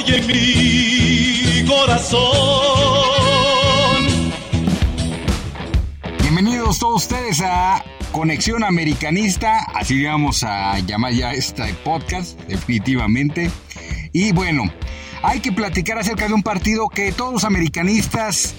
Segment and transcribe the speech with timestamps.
[0.00, 2.30] hoy en mi corazón.
[6.20, 13.50] Bienvenidos todos ustedes a Conexión Americanista, así vamos a llamar ya este podcast, definitivamente.
[14.12, 14.64] Y bueno,
[15.22, 18.54] hay que platicar acerca de un partido que todos los americanistas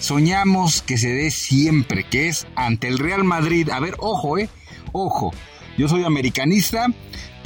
[0.00, 3.68] soñamos que se dé siempre, que es ante el Real Madrid.
[3.70, 4.48] A ver, ojo, eh,
[4.92, 5.32] ojo.
[5.76, 6.86] Yo soy americanista,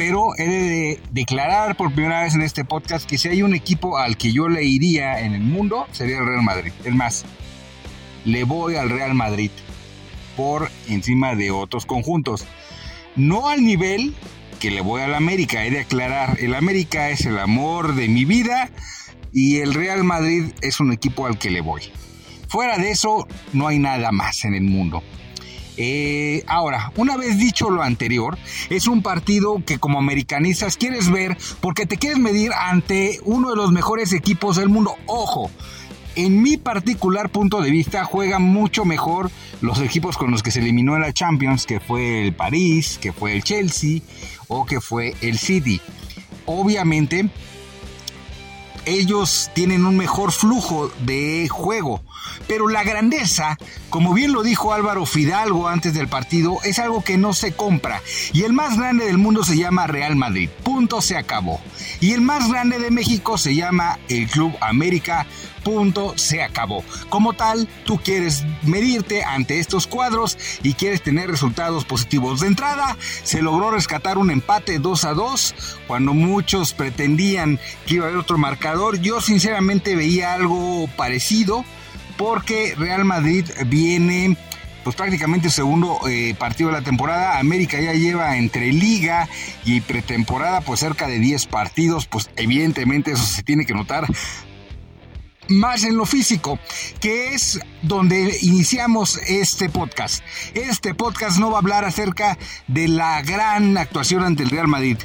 [0.01, 3.99] pero he de declarar por primera vez en este podcast que si hay un equipo
[3.99, 6.73] al que yo le iría en el mundo, sería el Real Madrid.
[6.87, 7.27] Es más,
[8.25, 9.51] le voy al Real Madrid
[10.39, 12.47] por encima de otros conjuntos.
[13.15, 14.15] No al nivel
[14.59, 18.25] que le voy al América, he de aclarar, el América es el amor de mi
[18.25, 18.71] vida
[19.35, 21.83] y el Real Madrid es un equipo al que le voy.
[22.49, 25.03] Fuera de eso, no hay nada más en el mundo.
[25.83, 28.37] Eh, ahora, una vez dicho lo anterior,
[28.69, 33.57] es un partido que como americanistas quieres ver porque te quieres medir ante uno de
[33.57, 34.95] los mejores equipos del mundo.
[35.07, 35.51] Ojo,
[36.17, 39.31] en mi particular punto de vista juegan mucho mejor
[39.63, 43.15] los equipos con los que se eliminó en la Champions, que fue el París, que
[43.15, 44.03] fue el Chelsea
[44.49, 45.81] o que fue el City.
[46.45, 47.31] Obviamente,
[48.85, 52.03] ellos tienen un mejor flujo de juego.
[52.47, 57.19] Pero la grandeza, como bien lo dijo Álvaro Fidalgo antes del partido, es algo que
[57.19, 58.03] no se compra.
[58.33, 60.49] Y el más grande del mundo se llama Real Madrid.
[60.63, 61.61] Punto, se acabó.
[62.01, 65.27] Y el más grande de México se llama el Club América.
[65.65, 66.85] Punto, se acabó.
[67.09, 72.41] Como tal, tú quieres medirte ante estos cuadros y quieres tener resultados positivos.
[72.41, 75.55] De entrada, se logró rescatar un empate 2 a 2
[75.87, 79.01] cuando muchos pretendían que iba a haber otro marcador.
[79.01, 81.65] Yo sinceramente veía algo parecido
[82.17, 84.37] porque Real Madrid viene
[84.85, 87.39] pues prácticamente segundo eh, partido de la temporada.
[87.39, 89.29] América ya lleva entre liga
[89.65, 94.07] y pretemporada pues cerca de 10 partidos, pues evidentemente eso se tiene que notar
[95.51, 96.59] más en lo físico,
[97.01, 100.23] que es donde iniciamos este podcast.
[100.55, 102.39] Este podcast no va a hablar acerca
[102.69, 104.97] de la gran actuación ante el Real Madrid.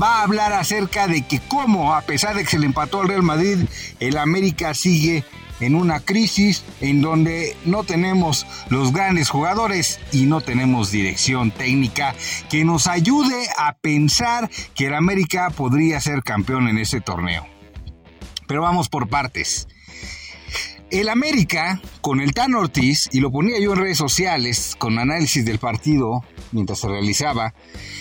[0.00, 3.08] Va a hablar acerca de que cómo, a pesar de que se le empató al
[3.08, 3.58] Real Madrid,
[4.00, 5.24] el América sigue
[5.60, 12.14] en una crisis en donde no tenemos los grandes jugadores y no tenemos dirección técnica
[12.50, 17.46] que nos ayude a pensar que el América podría ser campeón en ese torneo.
[18.46, 19.68] Pero vamos por partes.
[20.90, 25.44] El América, con el Tan Ortiz, y lo ponía yo en redes sociales con análisis
[25.44, 26.22] del partido
[26.54, 27.52] mientras se realizaba,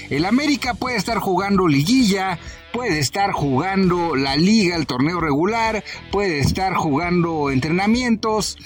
[0.09, 2.39] el América puede estar jugando liguilla,
[2.73, 8.57] puede estar jugando la liga, el torneo regular, puede estar jugando entrenamientos,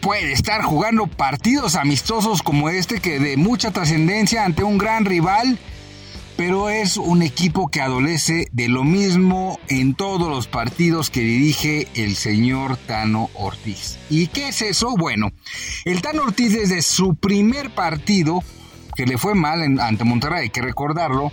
[0.00, 5.58] puede estar jugando partidos amistosos como este que de mucha trascendencia ante un gran rival
[6.40, 11.86] pero es un equipo que adolece de lo mismo en todos los partidos que dirige
[11.94, 13.98] el señor Tano Ortiz.
[14.08, 14.94] ¿Y qué es eso?
[14.96, 15.32] Bueno,
[15.84, 18.42] el Tano Ortiz desde su primer partido,
[18.94, 21.32] que le fue mal ante Monterrey, hay que recordarlo,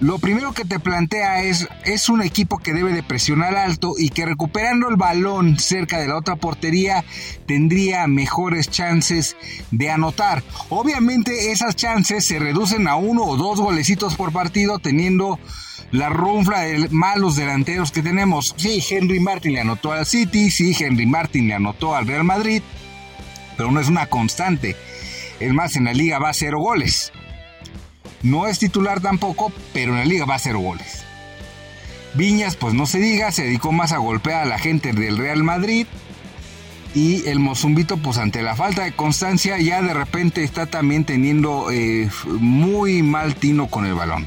[0.00, 4.10] lo primero que te plantea es, es un equipo que debe de presionar alto y
[4.10, 7.04] que recuperando el balón cerca de la otra portería
[7.46, 9.36] tendría mejores chances
[9.72, 10.44] de anotar.
[10.68, 15.40] Obviamente esas chances se reducen a uno o dos golecitos por partido teniendo
[15.90, 18.54] la runfla de malos delanteros que tenemos.
[18.56, 22.62] Sí, Henry Martin le anotó al City, sí, Henry Martin le anotó al Real Madrid,
[23.56, 24.76] pero no es una constante.
[25.40, 27.12] Es más, en la liga va a cero goles.
[28.22, 31.04] No es titular tampoco, pero en la liga va a hacer goles.
[32.14, 35.44] Viñas, pues no se diga, se dedicó más a golpear a la gente del Real
[35.44, 35.86] Madrid.
[36.94, 41.70] Y el Mozumbito, pues ante la falta de constancia, ya de repente está también teniendo
[41.70, 44.26] eh, muy mal tino con el balón.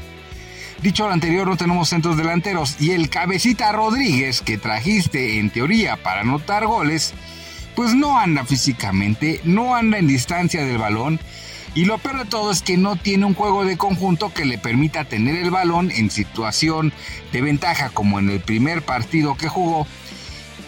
[0.80, 2.80] Dicho lo anterior, no tenemos centros delanteros.
[2.80, 7.14] Y el cabecita Rodríguez, que trajiste en teoría para anotar goles,
[7.74, 11.20] pues no anda físicamente, no anda en distancia del balón
[11.74, 14.58] y lo peor de todo es que no tiene un juego de conjunto que le
[14.58, 16.92] permita tener el balón en situación
[17.32, 19.86] de ventaja como en el primer partido que jugó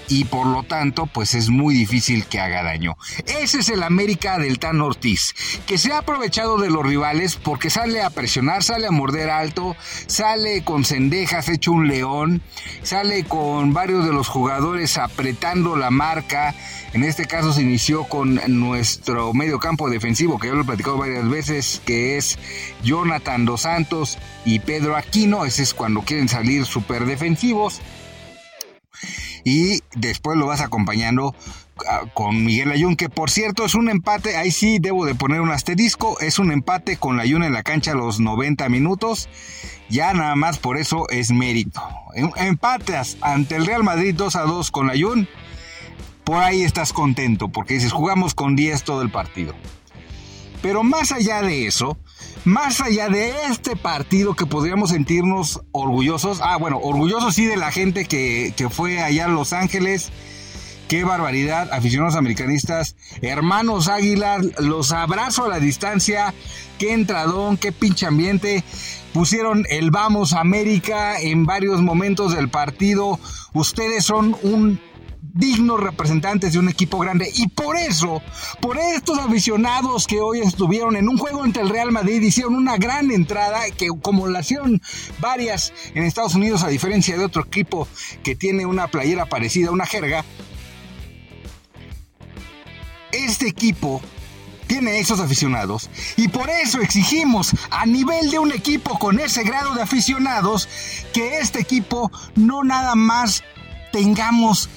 [0.09, 2.97] y por lo tanto pues es muy difícil que haga daño.
[3.27, 5.35] Ese es el América del Tan Ortiz,
[5.67, 9.77] que se ha aprovechado de los rivales porque sale a presionar, sale a morder alto,
[10.07, 12.43] sale con cendejas hecho un león,
[12.83, 16.55] sale con varios de los jugadores apretando la marca.
[16.93, 20.97] En este caso se inició con nuestro medio campo defensivo, que ya lo he platicado
[20.97, 22.39] varias veces, que es
[22.85, 25.45] Jonathan Dos Santos y Pedro Aquino.
[25.45, 27.81] Ese es cuando quieren salir súper defensivos.
[29.45, 31.35] Y después lo vas acompañando
[31.89, 35.41] ah, con Miguel Ayun, que por cierto es un empate, ahí sí debo de poner
[35.41, 39.29] un asterisco, es un empate con Ayun en la cancha a los 90 minutos,
[39.91, 41.83] ya nada más por eso es mérito.
[42.15, 45.29] Em, empates ante el Real Madrid 2 a 2 con Ayun,
[46.25, 49.55] por ahí estás contento, porque dices, jugamos con 10 todo el partido.
[50.65, 51.99] Pero más allá de eso,
[52.47, 57.71] más allá de este partido que podríamos sentirnos orgullosos, ah, bueno, orgullosos sí de la
[57.71, 60.11] gente que, fue allá a Los Ángeles,
[60.89, 66.33] qué barbaridad, aficionados americanistas, hermanos Águilas, los abrazo a la distancia,
[66.79, 68.65] qué entradón, qué pinche ambiente.
[69.13, 73.21] Pusieron el Vamos América en varios momentos del partido.
[73.53, 74.81] Ustedes son un
[75.35, 77.31] dignos representantes de un equipo grande.
[77.35, 78.23] Y por eso,
[78.61, 82.77] por estos aficionados que hoy estuvieron en un juego entre el Real Madrid, hicieron una
[82.79, 84.81] gran entrada, que como la hicieron
[85.19, 87.89] varias en Estados Unidos, a diferencia de otro equipo
[88.23, 90.25] que tiene una playera parecida, una jerga,
[93.13, 94.01] este equipo
[94.67, 99.75] tiene esos aficionados y por eso exigimos a nivel de un equipo con ese grado
[99.75, 100.69] de aficionados
[101.13, 103.45] que este equipo no nada más
[103.93, 104.69] tengamos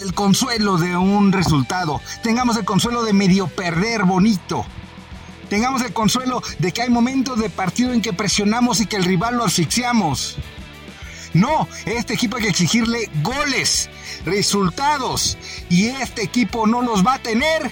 [0.00, 4.64] el consuelo de un resultado, tengamos el consuelo de medio perder bonito.
[5.48, 9.04] Tengamos el consuelo de que hay momentos de partido en que presionamos y que el
[9.04, 10.38] rival lo asfixiamos.
[11.34, 13.90] No, este equipo hay que exigirle goles,
[14.24, 15.36] resultados.
[15.68, 17.70] Y este equipo no los va a tener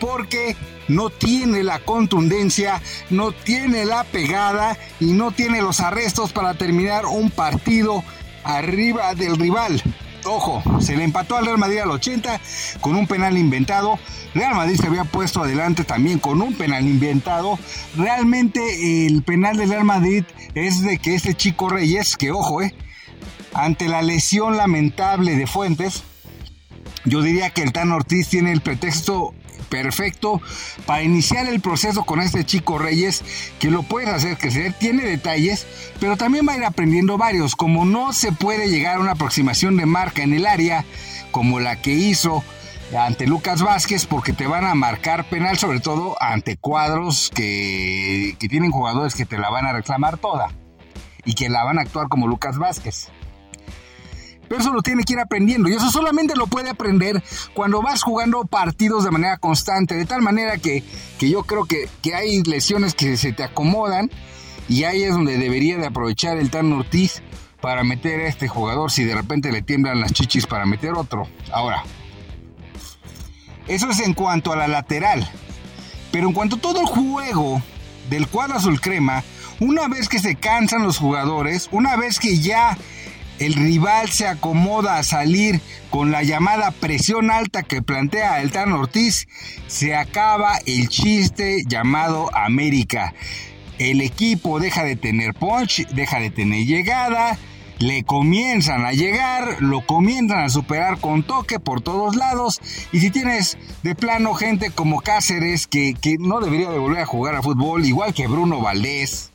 [0.00, 0.56] porque
[0.88, 2.80] no tiene la contundencia,
[3.10, 8.04] no tiene la pegada y no tiene los arrestos para terminar un partido
[8.44, 9.82] arriba del rival.
[10.26, 12.40] Ojo, se le empató al Real Madrid al 80
[12.80, 13.98] con un penal inventado.
[14.34, 17.58] Real Madrid se había puesto adelante también con un penal inventado.
[17.96, 20.24] Realmente el penal del Real Madrid
[20.54, 22.74] es de que este chico Reyes, que ojo, eh,
[23.54, 26.02] ante la lesión lamentable de Fuentes,
[27.04, 29.32] yo diría que el Tan Ortiz tiene el pretexto
[29.68, 30.40] perfecto
[30.86, 33.24] para iniciar el proceso con este chico Reyes,
[33.58, 35.66] que lo puedes hacer crecer, tiene detalles,
[36.00, 39.76] pero también va a ir aprendiendo varios, como no se puede llegar a una aproximación
[39.76, 40.84] de marca en el área,
[41.30, 42.42] como la que hizo
[42.96, 48.48] ante Lucas Vázquez, porque te van a marcar penal, sobre todo ante cuadros que, que
[48.48, 50.48] tienen jugadores que te la van a reclamar toda
[51.24, 53.08] y que la van a actuar como Lucas Vázquez.
[54.48, 57.22] Pero eso lo tiene que ir aprendiendo y eso solamente lo puede aprender
[57.54, 60.82] cuando vas jugando partidos de manera constante, de tal manera que,
[61.18, 64.10] yo creo que, que, hay lesiones que se te acomodan
[64.68, 67.22] y ahí es donde debería de aprovechar el Tan Ortiz
[67.60, 71.28] para meter a este jugador si de repente le tiemblan las chichis para meter otro.
[71.52, 71.82] Ahora,
[73.68, 75.28] eso es en cuanto a la lateral.
[76.12, 77.60] Pero en cuanto a todo el juego
[78.08, 79.24] del cuadro azul crema,
[79.60, 82.76] una vez que se cansan los jugadores, una vez que ya
[83.38, 85.60] el rival se acomoda a salir
[85.90, 89.28] con la llamada presión alta que plantea el Tan Ortiz,
[89.66, 93.14] se acaba el chiste llamado América.
[93.78, 97.38] El equipo deja de tener punch, deja de tener llegada,
[97.78, 102.60] le comienzan a llegar, lo comienzan a superar con toque por todos lados.
[102.92, 107.06] Y si tienes de plano gente como Cáceres, que, que no debería de volver a
[107.06, 109.32] jugar a fútbol, igual que Bruno Valdés,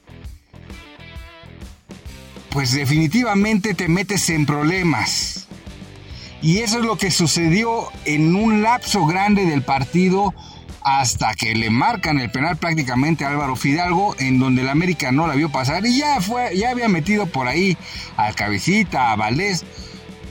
[2.52, 5.48] pues definitivamente te metes en problemas.
[6.42, 10.34] Y eso es lo que sucedió en un lapso grande del partido
[10.84, 15.28] hasta que le marcan el penal prácticamente a Álvaro Fidalgo, en donde el América no
[15.28, 17.78] la vio pasar y ya fue, ya había metido por ahí
[18.18, 19.64] al Cabecita, a Valdés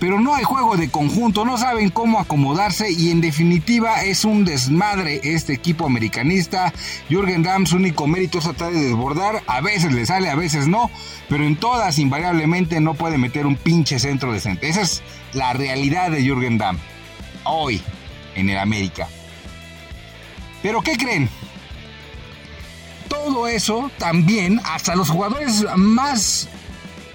[0.01, 4.47] pero no hay juego de conjunto, no saben cómo acomodarse y en definitiva es un
[4.47, 6.73] desmadre este equipo americanista.
[7.11, 10.67] Jürgen Damm su único mérito es tratar de desbordar, a veces le sale, a veces
[10.67, 10.91] no,
[11.29, 14.69] pero en todas invariablemente no puede meter un pinche centro decente.
[14.71, 15.03] Esa es
[15.35, 16.79] la realidad de Jürgen Damm
[17.45, 17.83] hoy
[18.35, 19.07] en el América.
[20.63, 21.29] Pero ¿qué creen?
[23.09, 26.49] Todo eso también, hasta los jugadores más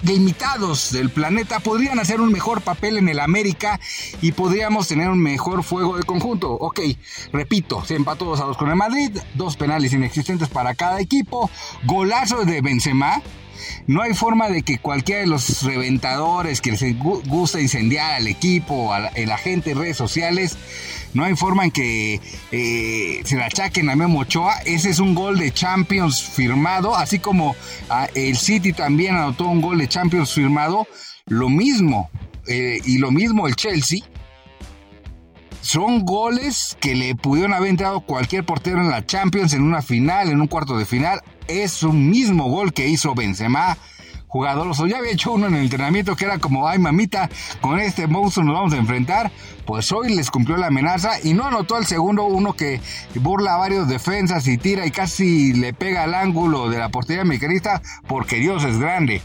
[0.06, 3.80] limitados del planeta podrían hacer un mejor papel en el América
[4.22, 6.52] y podríamos tener un mejor fuego de conjunto.
[6.52, 6.80] Ok,
[7.32, 11.50] repito, se empató 2 a 2 con el Madrid, dos penales inexistentes para cada equipo,
[11.84, 13.20] golazo de Benzema.
[13.86, 18.92] No hay forma de que cualquiera de los reventadores que les gusta incendiar al equipo,
[18.92, 20.56] a la gente en redes sociales,
[21.16, 22.20] no hay forma en que
[22.52, 24.58] eh, se la achaquen a Memo Ochoa.
[24.66, 27.56] Ese es un gol de Champions firmado, así como
[27.88, 30.86] ah, el City también anotó un gol de Champions firmado.
[31.24, 32.10] Lo mismo,
[32.46, 34.00] eh, y lo mismo el Chelsea.
[35.66, 40.28] Son goles que le pudieron haber entrado cualquier portero en la Champions, en una final,
[40.28, 41.20] en un cuarto de final.
[41.48, 43.76] Es un mismo gol que hizo Benzema
[44.28, 44.86] jugadoroso.
[44.86, 47.28] Ya había hecho uno en el entrenamiento que era como, ay mamita,
[47.60, 49.32] con este monstruo nos vamos a enfrentar.
[49.66, 52.80] Pues hoy les cumplió la amenaza y no anotó el segundo uno que
[53.16, 57.22] burla a varios defensas y tira y casi le pega al ángulo de la portería
[57.22, 59.20] americanista porque Dios es grande.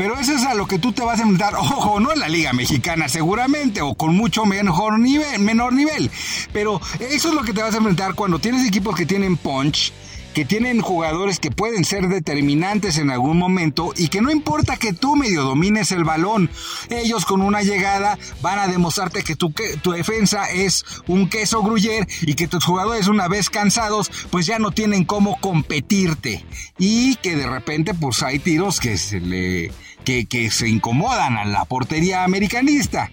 [0.00, 2.28] Pero eso es a lo que tú te vas a enfrentar, ojo, no en la
[2.30, 6.10] Liga Mexicana seguramente, o con mucho mejor nivel, menor nivel.
[6.54, 9.92] Pero eso es lo que te vas a enfrentar cuando tienes equipos que tienen punch,
[10.32, 14.94] que tienen jugadores que pueden ser determinantes en algún momento y que no importa que
[14.94, 16.48] tú medio domines el balón,
[16.88, 21.62] ellos con una llegada van a demostrarte que tu, que tu defensa es un queso
[21.62, 26.42] gruyer y que tus jugadores una vez cansados pues ya no tienen cómo competirte
[26.78, 29.70] y que de repente pues hay tiros que se le
[30.04, 33.10] que, se incomodan a la portería americanista.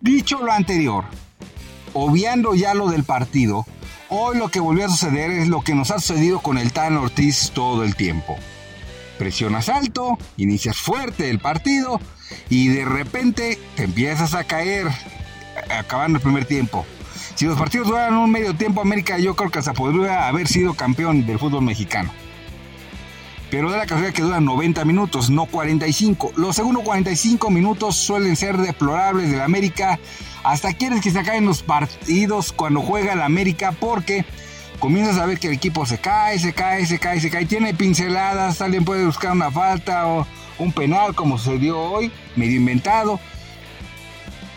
[0.00, 1.04] Dicho lo anterior,
[1.92, 3.66] obviando ya lo del partido,
[4.08, 6.96] hoy lo que volvió a suceder es lo que nos ha sucedido con el Tan
[6.96, 8.36] Ortiz todo el tiempo.
[9.18, 12.00] Presionas alto, inicias fuerte el partido
[12.50, 14.88] y de repente te empiezas a caer
[15.70, 16.84] acabando el primer tiempo.
[17.34, 20.74] Si los partidos duran un medio tiempo, América yo creo que hasta podría haber sido
[20.74, 22.12] campeón del fútbol mexicano
[23.50, 26.32] pero de la casualidad que duran 90 minutos, no 45.
[26.36, 30.00] Los segundos 45 minutos suelen ser deplorables del América.
[30.42, 34.24] Hasta quieres que se acaben los partidos cuando juega el América porque
[34.80, 37.46] comienzas a ver que el equipo se cae, se cae, se cae, se cae.
[37.46, 40.26] Tiene pinceladas, alguien puede buscar una falta o
[40.58, 43.20] un penal como sucedió hoy, medio inventado.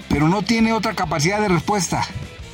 [0.09, 2.03] Pero no tiene otra capacidad de respuesta.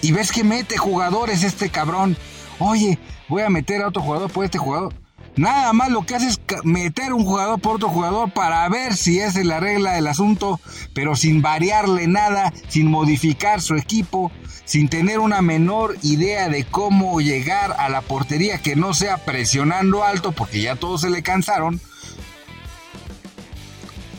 [0.02, 2.18] Y ves que mete jugadores este cabrón.
[2.60, 3.00] Oye,
[3.30, 4.94] voy a meter a otro jugador por este jugador
[5.38, 9.20] Nada más lo que hace es meter un jugador por otro jugador para ver si
[9.20, 10.62] esa es la regla del asunto,
[10.94, 14.32] pero sin variarle nada, sin modificar su equipo,
[14.64, 20.06] sin tener una menor idea de cómo llegar a la portería que no sea presionando
[20.06, 21.82] alto, porque ya todos se le cansaron.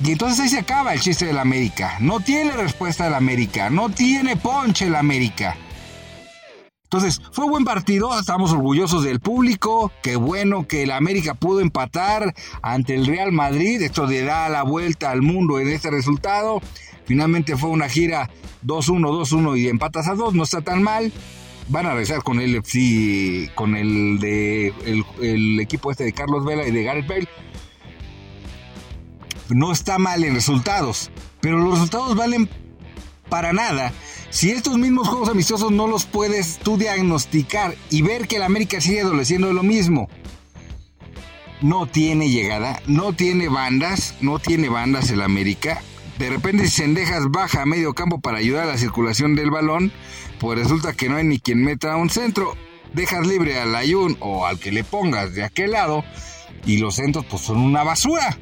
[0.05, 1.97] Y entonces ahí se acaba el chiste del América.
[2.01, 5.57] No tiene respuesta del América, no tiene ponche el América.
[6.87, 12.33] Entonces, fue buen partido, estamos orgullosos del público, qué bueno que el América pudo empatar
[12.63, 16.63] ante el Real Madrid, esto le da la vuelta al mundo en este resultado.
[17.05, 18.31] Finalmente fue una gira
[18.65, 21.13] 2-1, 2-1 y empatas a 2, no está tan mal.
[21.69, 24.73] Van a regresar con el FC, con el de
[25.21, 27.29] el, equipo este de Carlos Vela y de Gareth Bale.
[29.49, 32.49] No está mal en resultados, pero los resultados valen
[33.29, 33.93] para nada
[34.31, 38.81] si estos mismos juegos amistosos no los puedes tú diagnosticar y ver que el América
[38.81, 40.09] sigue adoleciendo de lo mismo.
[41.63, 45.81] No tiene llegada, no tiene bandas, no tiene bandas el América.
[46.19, 49.91] De repente Sendejas baja a medio campo para ayudar a la circulación del balón,
[50.39, 52.55] pues resulta que no hay ni quien meta un centro.
[52.93, 56.05] Dejas libre al Ayun o al que le pongas de aquel lado
[56.67, 58.37] y los centros pues son una basura.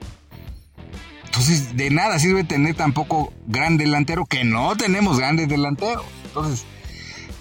[1.35, 6.05] Entonces, de nada sirve tener tampoco gran delantero, que no tenemos grandes delanteros.
[6.27, 6.65] Entonces,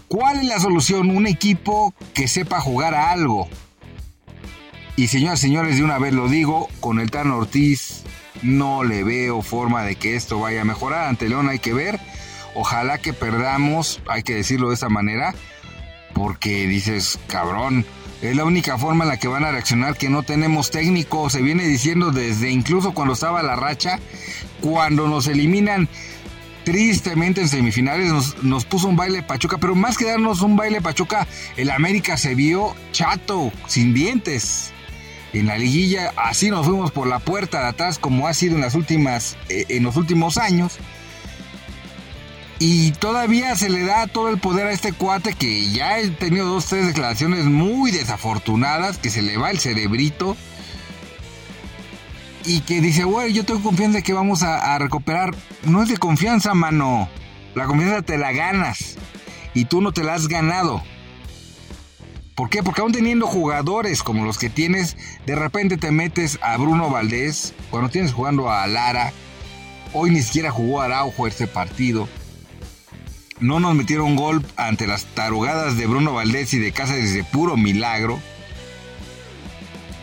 [0.07, 1.11] ¿cuál es la solución?
[1.11, 3.47] Un equipo que sepa jugar a algo.
[4.95, 8.01] Y señoras y señores, de una vez lo digo, con el Tan Ortiz
[8.41, 11.07] no le veo forma de que esto vaya a mejorar.
[11.07, 11.99] Ante León hay que ver.
[12.55, 15.35] Ojalá que perdamos, hay que decirlo de esa manera,
[16.15, 17.85] porque dices, cabrón,
[18.23, 21.29] es la única forma en la que van a reaccionar que no tenemos técnico.
[21.29, 23.99] Se viene diciendo desde incluso cuando estaba la racha,
[24.61, 25.89] cuando nos eliminan
[26.63, 31.27] tristemente en semifinales nos, puso un baile Pachuca, pero más que darnos un baile Pachuca,
[31.57, 34.71] el América se vio chato, sin dientes.
[35.33, 38.61] En la liguilla así nos fuimos por la puerta de atrás como ha sido en
[38.61, 40.77] las últimas eh, en los últimos años
[42.65, 46.45] y todavía se le da todo el poder a este cuate que ya ha tenido
[46.47, 50.37] dos, tres declaraciones muy desafortunadas, que se le va el cerebrito.
[52.45, 55.35] Y que dice, güey, yo tengo confianza de que vamos a, a recuperar.
[55.65, 57.09] No es de confianza, mano.
[57.53, 58.95] La confianza te la ganas.
[59.53, 60.81] Y tú no te la has ganado.
[62.33, 62.63] ¿Por qué?
[62.63, 67.53] Porque aún teniendo jugadores como los que tienes, de repente te metes a Bruno Valdés,
[67.69, 69.11] cuando tienes jugando a Lara,
[69.91, 72.07] hoy ni siquiera jugó Araujo este partido
[73.39, 77.57] no nos metieron gol ante las tarugadas de Bruno Valdés y de Cáceres de puro
[77.57, 78.19] milagro.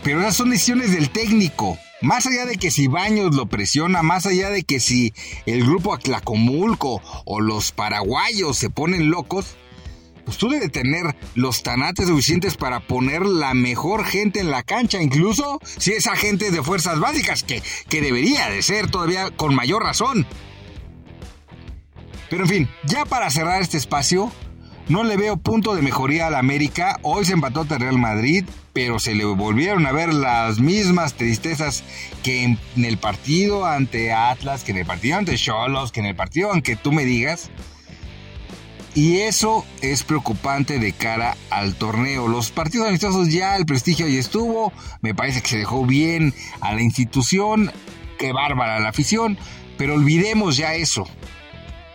[0.03, 1.77] Pero esas son decisiones del técnico.
[2.01, 5.13] Más allá de que si Baños lo presiona, más allá de que si
[5.45, 9.55] el grupo Aclacomulco o los paraguayos se ponen locos,
[10.25, 15.01] pues tú debes tener los tanates suficientes para poner la mejor gente en la cancha,
[15.01, 19.53] incluso si esa gente es de fuerzas básicas, que, que debería de ser todavía con
[19.53, 20.25] mayor razón.
[22.31, 24.31] Pero en fin, ya para cerrar este espacio,
[24.87, 26.97] No le veo punto de mejoría al América.
[27.01, 31.83] Hoy se empató ante Real Madrid, pero se le volvieron a ver las mismas tristezas
[32.23, 36.15] que en, el partido ante Atlas, que en el partido ante Cholos, que en el
[36.15, 37.51] partido aunque tú me digas.
[38.95, 42.27] Y eso es preocupante de cara al torneo.
[42.27, 44.73] Los partidos amistosos ya el prestigio ahí estuvo.
[45.01, 47.71] Me parece que se dejó bien a la institución.
[48.17, 49.37] Qué bárbara la afición.
[49.77, 51.07] Pero olvidemos ya eso.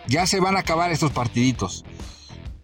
[0.09, 1.85] Ya se van a acabar estos partiditos.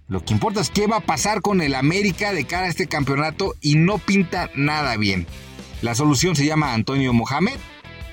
[0.08, 2.86] Lo que importa es qué va a pasar con el América de cara a este
[2.86, 5.26] campeonato y no pinta nada bien.
[5.80, 7.58] La solución se llama Antonio Mohamed.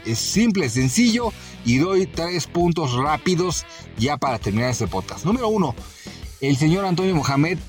[0.05, 1.33] Es simple, sencillo
[1.65, 3.65] y doy tres puntos rápidos
[3.97, 5.25] ya para terminar este podcast.
[5.25, 5.75] Número uno,
[6.41, 7.59] el señor Antonio Mohamed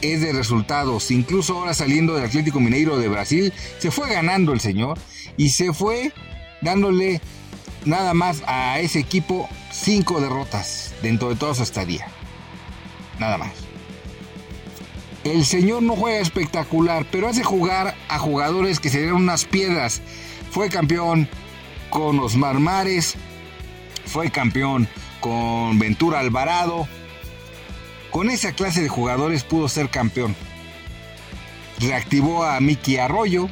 [0.00, 1.10] es de resultados.
[1.10, 4.98] Incluso ahora saliendo del Atlético Mineiro de Brasil, se fue ganando el señor
[5.36, 6.12] y se fue
[6.62, 7.20] dándole
[7.84, 12.06] nada más a ese equipo cinco derrotas dentro de toda su estadía.
[13.18, 13.52] Nada más.
[15.24, 20.00] El señor no juega espectacular, pero hace jugar a jugadores que se dieron unas piedras.
[20.50, 21.28] Fue campeón
[21.90, 23.16] con Osmar Mares,
[24.06, 24.88] fue campeón
[25.20, 26.88] con Ventura Alvarado.
[28.10, 30.34] Con esa clase de jugadores pudo ser campeón.
[31.78, 33.48] Reactivó a Miki Arroyo.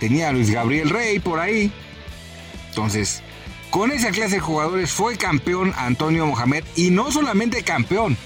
[0.00, 1.72] Tenía a Luis Gabriel Rey por ahí.
[2.68, 3.22] Entonces,
[3.70, 8.16] con esa clase de jugadores fue campeón Antonio Mohamed y no solamente campeón.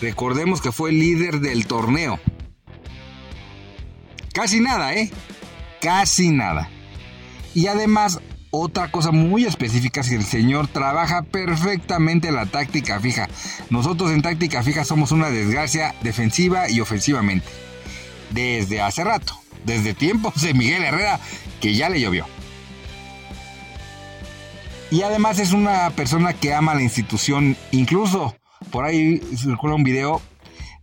[0.00, 2.18] Recordemos que fue líder del torneo.
[4.32, 5.10] Casi nada, ¿eh?
[5.80, 6.68] Casi nada.
[7.54, 8.18] Y además,
[8.50, 13.28] otra cosa muy específica es que el señor trabaja perfectamente la táctica fija.
[13.70, 17.46] Nosotros en táctica fija somos una desgracia defensiva y ofensivamente.
[18.30, 19.38] Desde hace rato.
[19.64, 21.20] Desde tiempos de Miguel Herrera,
[21.60, 22.26] que ya le llovió.
[24.92, 28.36] Y además es una persona que ama la institución, incluso
[28.70, 30.20] por ahí circula un video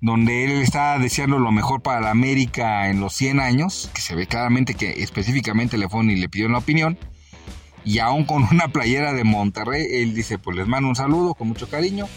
[0.02, 4.16] donde él está deseando lo mejor para la América en los 100 años, que se
[4.16, 6.98] ve claramente que específicamente le fue y le pidió una opinión.
[7.86, 11.48] Y aún con una playera de Monterrey, él dice, pues les mando un saludo con
[11.48, 12.08] mucho cariño,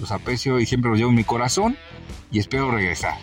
[0.00, 1.76] los aprecio y siempre los llevo en mi corazón
[2.32, 3.18] y espero regresar.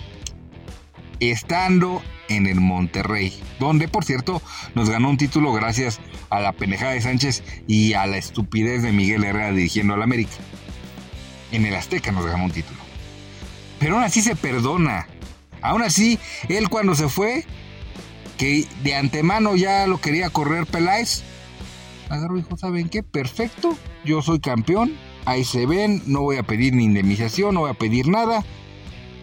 [1.19, 2.03] Estando
[2.35, 4.41] en el Monterrey, donde por cierto
[4.75, 8.91] nos ganó un título gracias a la penejada de Sánchez y a la estupidez de
[8.91, 10.37] Miguel Herrera dirigiendo al América.
[11.51, 12.79] En el Azteca nos ganó un título.
[13.79, 15.07] Pero aún así se perdona.
[15.61, 16.17] Aún así,
[16.49, 17.45] él cuando se fue,
[18.37, 21.23] que de antemano ya lo quería correr Peláez,
[22.09, 23.03] agarró y dijo, ¿saben qué?
[23.03, 24.93] Perfecto, yo soy campeón,
[25.25, 28.43] ahí se ven, no voy a pedir ni indemnización, no voy a pedir nada.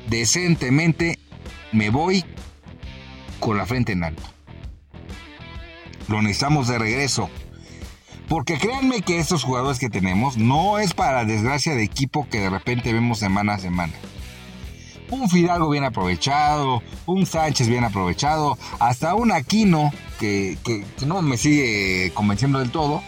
[0.08, 1.18] Decentemente
[1.72, 2.24] me voy
[3.40, 4.22] con la frente en alto.
[6.08, 7.28] Lo necesitamos de regreso.
[8.28, 12.50] Porque créanme que estos jugadores que tenemos no es para desgracia de equipo que de
[12.50, 13.94] repente vemos semana a semana.
[15.10, 20.58] Un Fidalgo bien aprovechado, un Sánchez bien aprovechado, hasta un Aquino que,
[21.06, 23.02] no me sigue convenciendo del todo.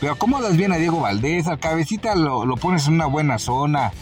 [0.00, 3.92] Pero acomodas bien a Diego Valdés, al cabecita lo, lo pones en una buena zona.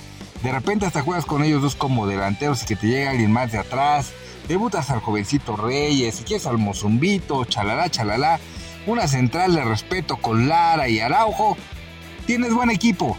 [0.43, 3.53] De repente hasta juegas con ellos dos como delanteros y que te llega alguien más
[3.53, 4.13] de atrás
[4.49, 8.41] debutas al jovencito Reyes, quieres al Mozumbito, chalala, chalala,
[8.87, 11.57] una central de respeto con Lara y Araujo,
[12.27, 13.17] tienes buen equipo.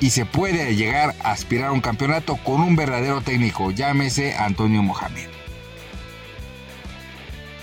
[0.00, 4.82] Y se puede llegar a aspirar a un campeonato con un verdadero técnico, llámese Antonio
[4.82, 5.28] Mohamed.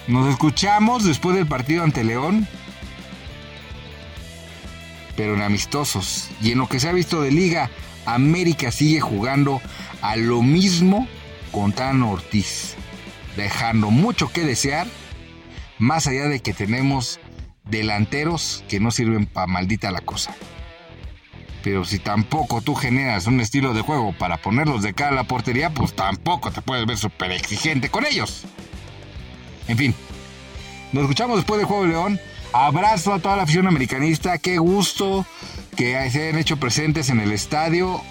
[0.08, 2.48] Nos escuchamos después del partido ante León,
[5.16, 6.30] pero en amistosos.
[6.42, 7.72] Y en lo que se ha visto de liga,
[8.06, 9.62] América sigue jugando
[10.02, 11.08] a lo mismo
[11.56, 12.76] con Ortiz,
[13.38, 14.88] dejando mucho que desear,
[15.80, 17.22] más allá de que tenemos
[17.64, 20.36] delanteros que no sirven para maldita la cosa.
[21.64, 25.24] Pero si tampoco tú generas un estilo de juego para ponerlos de cara a la
[25.24, 28.44] portería, pues tampoco te puedes ver súper exigente con ellos.
[29.70, 29.96] En fin,
[30.92, 32.20] nos escuchamos después del Juego de León.
[32.52, 34.38] Abrazo a toda la afición americanista.
[34.40, 35.26] Qué gusto
[35.78, 38.02] que se hayan hecho presentes en el estadio.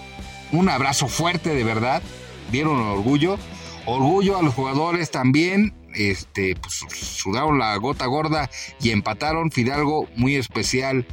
[0.51, 2.03] Un abrazo fuerte de verdad
[2.51, 3.39] dieron orgullo.
[3.87, 5.75] Orgullo a los jugadores también.
[5.95, 9.51] Este, pues, sudaron la gota gorda y empataron.
[9.51, 11.07] Fidalgo, muy especial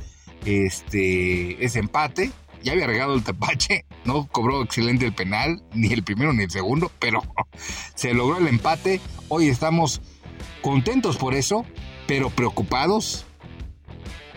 [0.46, 2.32] este, ese empate.
[2.64, 6.52] Ya había regado el tapache, no cobró excelente el penal, ni el primero ni el
[6.52, 7.22] segundo, pero
[7.96, 9.02] se logró el empate.
[9.30, 10.02] Hoy estamos
[10.62, 11.66] contentos por eso,
[12.08, 13.26] pero preocupados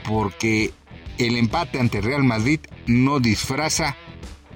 [0.08, 0.72] porque
[1.18, 3.96] el empate ante Real Madrid no disfraza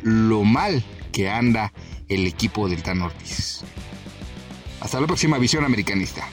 [0.03, 1.73] lo mal que anda
[2.09, 3.63] el equipo del Tan Ortiz.
[4.81, 6.29] Hasta la próxima visión americanista.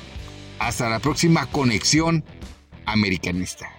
[0.60, 2.24] Hasta la próxima conexión
[2.86, 3.70] americanista.